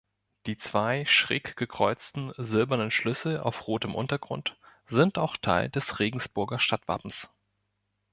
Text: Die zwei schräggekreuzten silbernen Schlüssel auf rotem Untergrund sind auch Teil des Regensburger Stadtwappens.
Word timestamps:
Die 0.47 0.57
zwei 0.57 1.05
schräggekreuzten 1.05 2.33
silbernen 2.35 2.89
Schlüssel 2.89 3.39
auf 3.39 3.67
rotem 3.67 3.93
Untergrund 3.93 4.57
sind 4.87 5.19
auch 5.19 5.37
Teil 5.37 5.69
des 5.69 5.99
Regensburger 5.99 6.57
Stadtwappens. 6.57 7.29